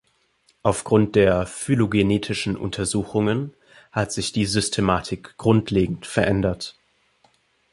Aufgrund 0.63 1.15
der 1.15 1.45
phylogenetischen 1.45 2.57
Untersuchungen 2.57 3.53
hat 3.91 4.11
sich 4.11 4.31
die 4.31 4.47
Systematik 4.47 5.37
grundlegend 5.37 6.07
verändert. 6.07 6.75